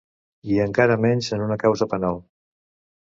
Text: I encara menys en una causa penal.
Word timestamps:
I 0.53 0.55
encara 0.63 0.95
menys 1.05 1.29
en 1.37 1.45
una 1.49 1.59
causa 1.67 1.89
penal. 1.95 2.19